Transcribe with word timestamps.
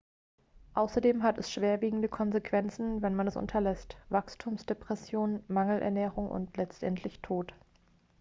außerdem 0.73 1.21
hat 1.21 1.37
es 1.37 1.51
schwerwiegende 1.51 2.09
konsequenzen 2.09 3.03
wenn 3.03 3.13
man 3.13 3.27
es 3.27 3.35
unterlässt 3.35 3.97
wachstumsdepression 4.09 5.43
mangelernährung 5.47 6.27
und 6.27 6.57
letztendlich 6.57 7.21
tod 7.21 7.53